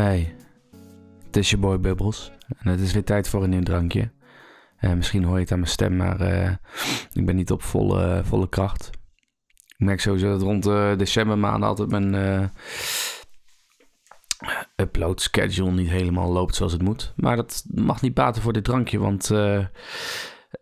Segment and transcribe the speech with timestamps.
[0.00, 0.34] Hey,
[1.26, 2.32] het is je boy Bubbles.
[2.58, 4.10] En het is weer tijd voor een nieuw drankje.
[4.76, 6.54] Eh, misschien hoor je het aan mijn stem, maar eh,
[7.12, 8.90] ik ben niet op volle, volle kracht.
[9.66, 12.44] Ik merk sowieso dat rond de decembermaanden altijd mijn uh,
[14.76, 17.12] upload schedule niet helemaal loopt zoals het moet.
[17.16, 19.30] Maar dat mag niet baten voor dit drankje, want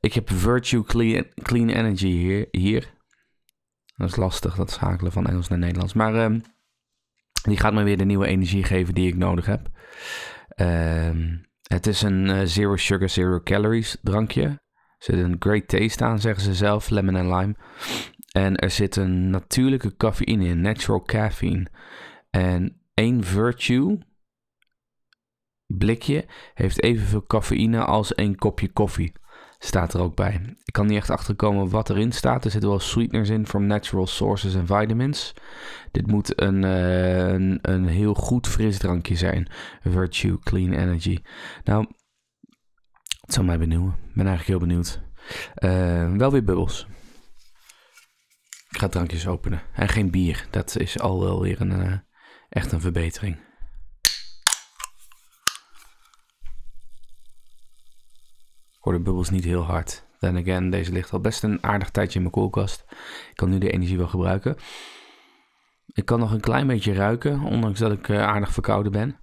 [0.00, 2.94] ik heb Virtue Clean, Clean Energy hier, hier.
[3.96, 5.92] Dat is lastig, dat schakelen van Engels naar Nederlands.
[5.92, 6.38] Maar ehm,
[7.42, 9.68] die gaat me weer de nieuwe energie geven die ik nodig heb.
[10.48, 14.42] Ehm, het is een eh, zero sugar, zero calories drankje.
[14.42, 14.60] Er
[14.98, 17.56] zit een great taste aan, zeggen ze zelf, lemon en lime.
[18.32, 21.66] En er zit een natuurlijke cafeïne in, natural caffeine.
[22.30, 23.98] En één Virtue
[25.66, 29.12] blikje heeft evenveel cafeïne als één kopje koffie
[29.58, 30.40] staat er ook bij.
[30.64, 32.44] Ik kan niet echt achterkomen wat erin staat.
[32.44, 35.34] Er zitten wel sweeteners in from natural sources en vitamins.
[35.90, 39.48] Dit moet een, uh, een, een, heel goed frisdrankje zijn.
[39.82, 41.18] Virtue Clean Energy.
[41.64, 41.86] Nou,
[43.20, 43.90] het zal mij benieuwen.
[44.08, 45.00] Ik ben eigenlijk heel benieuwd.
[45.58, 46.86] Uh, wel weer bubbels.
[48.70, 49.62] Ik ga drankjes openen.
[49.72, 50.46] En geen bier.
[50.50, 51.92] Dat is al wel weer een, uh,
[52.48, 53.47] echt een verbetering.
[58.78, 60.06] Hoor de bubbels niet heel hard.
[60.18, 62.84] Then again, deze ligt al best een aardig tijdje in mijn koelkast.
[63.30, 64.56] Ik kan nu de energie wel gebruiken.
[65.86, 69.20] Ik kan nog een klein beetje ruiken, ondanks dat ik uh, aardig verkouden ben.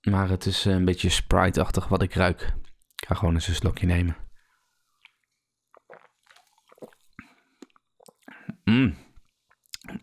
[0.00, 2.40] Maar het is een beetje Sprite-achtig wat ik ruik.
[2.96, 4.16] Ik ga gewoon eens een slokje nemen.
[8.64, 8.96] Mm.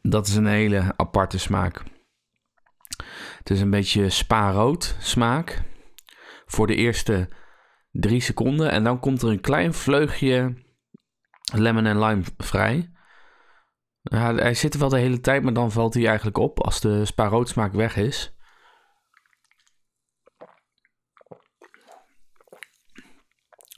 [0.02, 1.84] Dat is een hele aparte smaak.
[3.38, 5.62] Het is een beetje spa-rood smaak.
[6.46, 7.30] Voor de eerste
[7.92, 8.72] drie seconden.
[8.72, 10.64] En dan komt er een klein vleugje
[11.54, 12.92] lemon en lime vrij.
[14.02, 17.06] Hij zit er wel de hele tijd, maar dan valt hij eigenlijk op als de
[17.06, 18.36] spa smaak weg is.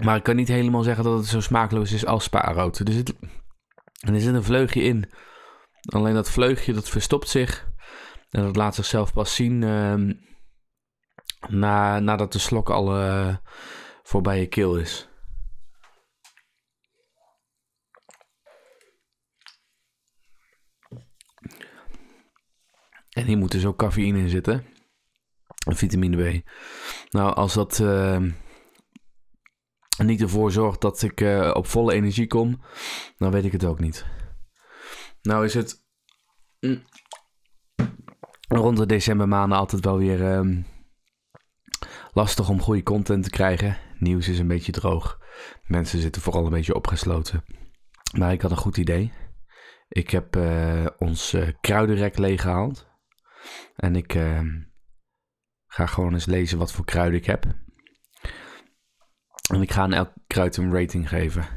[0.03, 2.79] Maar ik kan niet helemaal zeggen dat het zo smaakloos is als spaarrood.
[2.79, 3.13] Er zit,
[3.93, 5.11] er zit een vleugje in.
[5.81, 7.71] Alleen dat vleugje dat verstopt zich.
[8.29, 10.15] En dat laat zichzelf pas zien uh,
[11.47, 13.35] na, nadat de slok al uh,
[14.03, 15.07] voorbij je keel is.
[23.09, 24.65] En hier moet dus ook cafeïne in zitten.
[25.67, 26.49] En vitamine B.
[27.09, 28.21] Nou, als dat uh,
[29.97, 32.61] niet ervoor zorgt dat ik uh, op volle energie kom,
[33.17, 34.05] dan weet ik het ook niet.
[35.21, 35.85] Nou is het
[36.59, 36.83] mm,
[38.47, 40.63] rond de decembermaanden altijd wel weer uh,
[42.13, 43.77] lastig om goede content te krijgen.
[44.03, 45.19] Nieuws is een beetje droog.
[45.63, 47.43] Mensen zitten vooral een beetje opgesloten.
[48.17, 49.13] Maar ik had een goed idee.
[49.87, 52.87] Ik heb uh, ons uh, kruidenrek leeggehaald.
[53.75, 54.41] En ik uh,
[55.67, 57.45] ga gewoon eens lezen wat voor kruiden ik heb.
[59.51, 61.47] En ik ga aan elk kruid een rating geven.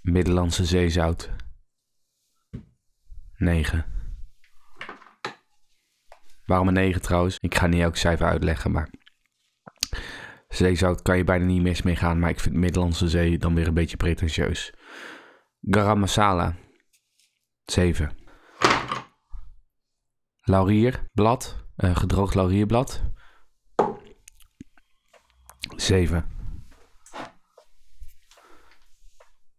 [0.00, 1.30] Middellandse zeezout.
[3.36, 4.01] 9.
[6.44, 7.36] Waarom een 9 trouwens?
[7.40, 8.90] Ik ga niet elk cijfer uitleggen, maar...
[10.48, 13.66] Zeezout kan je bijna niet mis mee gaan, maar ik vind Middellandse Zee dan weer
[13.66, 14.74] een beetje pretentieus.
[15.60, 16.54] Garam masala.
[17.64, 18.16] 7.
[20.40, 21.66] Laurierblad.
[21.76, 23.02] Uh, gedroogd laurierblad.
[25.76, 26.26] 7.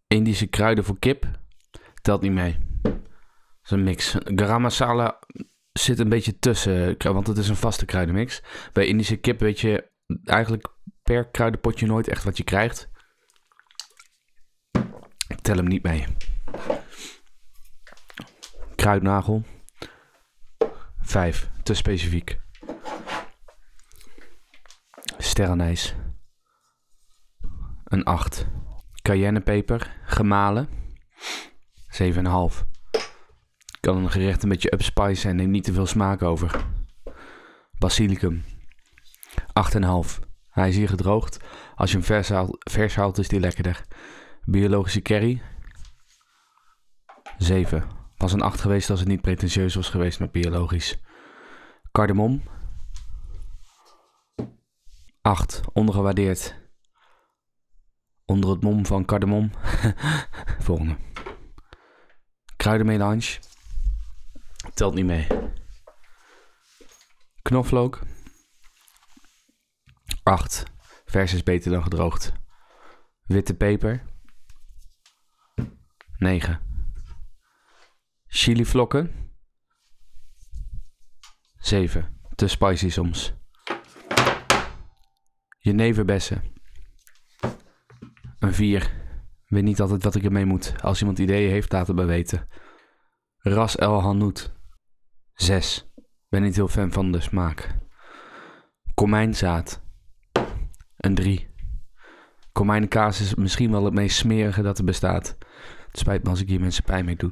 [0.07, 1.39] Indische kruiden voor kip.
[2.01, 2.59] Telt niet mee.
[2.81, 2.94] Dat
[3.63, 4.15] is een mix.
[4.19, 5.19] Garam masala
[5.73, 8.41] zit een beetje tussen, want het is een vaste kruidenmix.
[8.73, 9.91] Bij Indische kip weet je
[10.23, 10.67] eigenlijk
[11.03, 12.89] per kruidenpotje nooit echt wat je krijgt.
[15.28, 16.06] Ik tel hem niet mee.
[18.75, 19.44] Kruidnagel.
[21.01, 21.50] 5.
[21.63, 22.39] Te specifiek.
[25.17, 25.95] Sterrenijs.
[27.83, 28.47] Een 8.
[29.01, 30.01] Cayennepeper.
[30.06, 30.69] Gemalen.
[32.01, 32.72] 7,5
[33.83, 36.65] kan een gerecht een beetje upspice en neemt niet te veel smaak over.
[37.80, 38.44] Basilicum.
[39.38, 40.19] 8,5.
[40.50, 41.39] Hij is hier gedroogd.
[41.75, 43.85] Als je hem vers haalt, vers is die lekkerder.
[44.45, 45.41] Biologische curry.
[47.38, 47.83] 7.
[48.18, 51.01] Was een 8 geweest als het niet pretentieus was geweest met biologisch.
[51.91, 52.44] Cardamom.
[55.21, 55.62] 8.
[55.74, 56.56] Ondergewaardeerd.
[58.25, 59.51] Onder het mom van cardamom.
[60.68, 60.95] Volgende.
[62.56, 63.51] Kruidenmelange.
[64.73, 65.27] Telt niet mee.
[67.41, 68.01] Knoflook.
[70.23, 70.63] 8.
[71.05, 72.31] Vers is beter dan gedroogd.
[73.23, 74.03] Witte peper.
[76.17, 76.61] 9.
[78.27, 79.31] Chilivlokken.
[81.57, 82.21] 7.
[82.35, 83.33] Te spicy soms.
[85.59, 86.43] Jeneverbessen.
[88.39, 88.91] Een 4.
[89.45, 90.81] Weet niet altijd wat ik ermee moet.
[90.81, 92.47] Als iemand ideeën heeft, laat het me weten.
[93.37, 94.53] Ras El Hanout.
[95.33, 95.88] 6.
[96.30, 97.77] Ben niet heel fan van de smaak.
[98.94, 99.81] Komijnzaad.
[100.97, 101.51] Een 3.
[102.51, 105.38] Komijnenkaas is misschien wel het meest smerige dat er bestaat.
[105.91, 107.31] Spijt me als ik hier mensen pijn mee doe.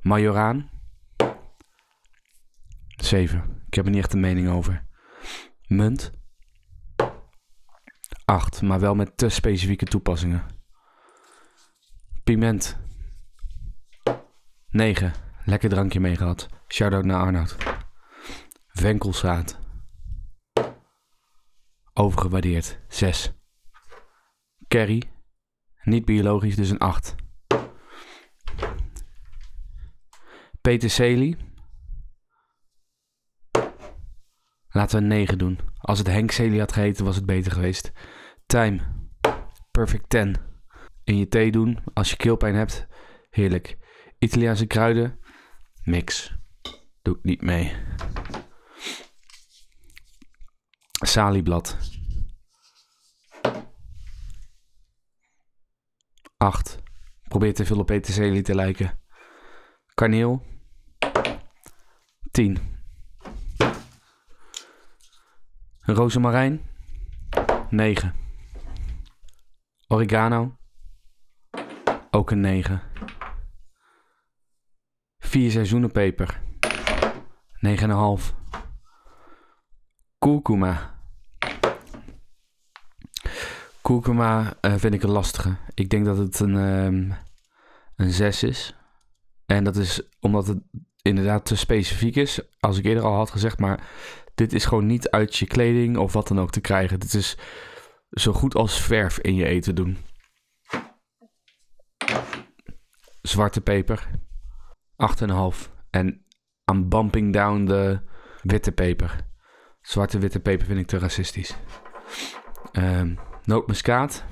[0.00, 0.70] Majoraan.
[2.96, 3.62] 7.
[3.66, 4.86] Ik heb er niet echt een mening over.
[5.66, 6.12] Munt.
[8.24, 10.46] 8, maar wel met te specifieke toepassingen.
[12.24, 12.78] Piment.
[14.70, 15.12] 9.
[15.48, 16.48] Lekker drankje mee gehad.
[16.66, 17.56] Shout-out naar Arnoud.
[18.66, 19.58] Venkelzaad.
[21.92, 22.80] Overgewaardeerd.
[22.88, 23.32] 6.
[24.66, 25.02] Curry.
[25.82, 27.14] Niet biologisch, dus een 8.
[30.60, 31.36] Peterselie.
[34.68, 35.58] Laten we een 9 doen.
[35.78, 37.92] Als het Henk Celie had geheten, was het beter geweest.
[38.46, 38.80] Time.
[39.70, 40.36] Perfect 10.
[41.04, 42.86] In je thee doen als je keelpijn hebt.
[43.30, 43.78] Heerlijk.
[44.18, 45.17] Italiaanse kruiden.
[45.88, 46.36] Mix.
[47.02, 47.76] Doe ik niet mee.
[50.92, 51.76] Salieblad.
[56.36, 56.78] 8.
[57.28, 58.98] Probeer te veel op peterselie te lijken.
[59.94, 60.42] Kaneel.
[62.30, 62.58] 10.
[65.80, 66.62] Rozemarijn.
[67.70, 68.14] 9.
[69.86, 70.56] Oregano.
[72.10, 72.82] Ook een 9.
[75.28, 76.40] Vier seizoenen peper.
[77.66, 78.34] 9,5.
[80.18, 80.94] Kurkuma.
[83.82, 85.56] Kurkuma uh, vind ik een lastige.
[85.74, 87.14] Ik denk dat het een, um,
[87.96, 88.76] een 6 is.
[89.46, 90.58] En dat is omdat het
[91.02, 92.40] inderdaad te specifiek is.
[92.60, 93.88] Als ik eerder al had gezegd, maar
[94.34, 97.00] dit is gewoon niet uit je kleding of wat dan ook te krijgen.
[97.00, 97.36] Dit is
[98.10, 99.98] zo goed als verf in je eten doen.
[103.22, 104.26] Zwarte peper.
[104.98, 105.70] 8,5.
[105.90, 106.24] En
[106.70, 108.00] I'm bumping down de
[108.42, 109.26] witte peper.
[109.80, 111.54] Zwarte witte peper vind ik te racistisch.
[112.72, 114.24] Um, nootmuskaat.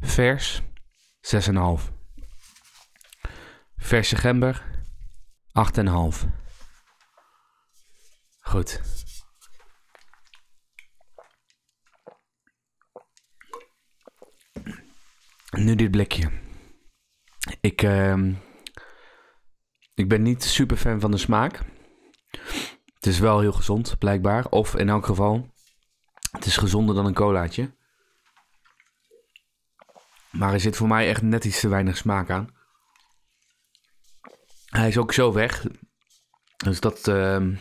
[0.00, 0.62] Vers.
[1.20, 1.92] 6,5.
[3.76, 4.64] Verse gember.
[5.52, 6.26] 8,5.
[8.40, 8.80] Goed.
[15.50, 16.30] Nu dit blikje.
[17.60, 18.34] Ik, uh,
[19.94, 21.60] ik ben niet super fan van de smaak.
[22.94, 24.46] Het is wel heel gezond, blijkbaar.
[24.48, 25.50] Of in elk geval,
[26.30, 27.74] het is gezonder dan een colaatje.
[30.30, 32.48] Maar er zit voor mij echt net iets te weinig smaak aan.
[34.66, 35.66] Hij is ook zo weg.
[36.56, 37.58] Dus dat, uh,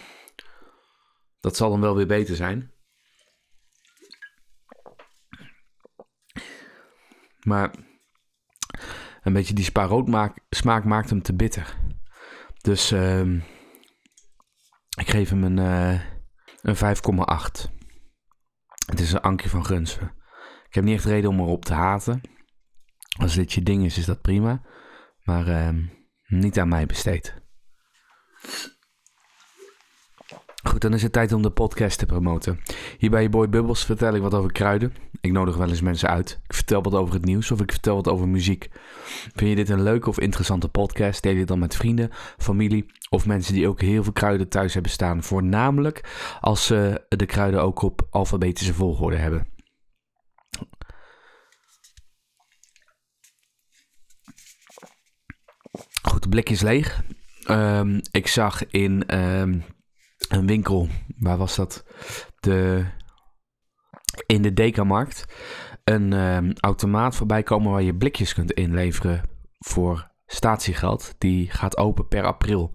[1.39, 2.72] dat zal dan wel weer beter zijn.
[7.39, 7.74] Maar
[9.22, 11.78] een beetje die spa maak, smaak maakt hem te bitter.
[12.62, 13.34] Dus uh,
[14.98, 16.02] ik geef hem een, uh,
[16.62, 17.69] een 5,8.
[18.86, 20.16] Het is een ankje van Gunsven.
[20.68, 22.21] Ik heb niet echt reden om erop te haten.
[23.19, 24.66] Als dit je ding is, is dat prima.
[25.24, 25.85] Maar uh,
[26.28, 27.42] niet aan mij besteed.
[30.71, 32.59] Goed, dan is het tijd om de podcast te promoten.
[32.97, 34.94] Hier bij je boy Bubbles vertel ik wat over kruiden.
[35.21, 36.40] Ik nodig wel eens mensen uit.
[36.47, 38.69] Ik vertel wat over het nieuws of ik vertel wat over muziek.
[39.33, 41.23] Vind je dit een leuke of interessante podcast?
[41.23, 44.92] Deel je dan met vrienden, familie of mensen die ook heel veel kruiden thuis hebben
[44.92, 45.23] staan.
[45.23, 46.09] Voornamelijk
[46.40, 49.47] als ze de kruiden ook op alfabetische volgorde hebben.
[56.01, 57.04] Goed, de blik is leeg.
[57.49, 59.63] Um, ik zag in um,
[60.31, 61.85] een winkel, waar was dat?
[62.40, 62.85] De,
[64.26, 65.26] in de Dekamarkt.
[65.83, 69.21] Een um, automaat voorbij komen waar je blikjes kunt inleveren
[69.59, 71.16] voor statiegeld.
[71.18, 72.71] Die gaat open per april.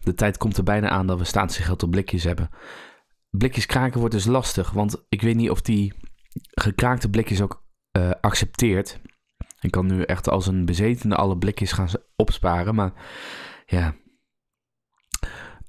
[0.00, 2.50] De tijd komt er bijna aan dat we statiegeld op blikjes hebben.
[3.30, 5.94] Blikjes kraken wordt dus lastig, want ik weet niet of die
[6.50, 7.64] gekraakte blikjes ook
[7.98, 9.00] uh, accepteert.
[9.60, 12.92] Ik kan nu echt als een bezetene alle blikjes gaan opsparen, maar
[13.66, 13.94] ja,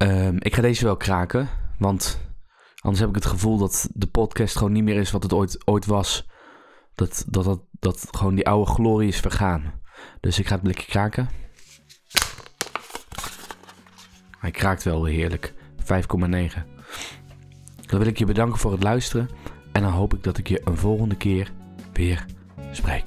[0.02, 2.20] Um, ik ga deze wel kraken, want
[2.80, 5.68] anders heb ik het gevoel dat de podcast gewoon niet meer is wat het ooit,
[5.68, 6.28] ooit was.
[6.96, 9.74] Dat, dat, dat, dat gewoon die oude glorie is vergaan.
[10.20, 11.30] Dus ik ga het blikje kraken.
[14.40, 15.54] Hij kraakt wel weer heerlijk.
[15.82, 15.88] 5,9.
[17.86, 19.30] Dan wil ik je bedanken voor het luisteren.
[19.72, 21.52] En dan hoop ik dat ik je een volgende keer
[21.94, 22.26] weer
[22.72, 23.04] spreek.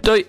[0.00, 0.26] Doei!